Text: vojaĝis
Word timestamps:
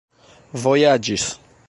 vojaĝis 0.63 1.29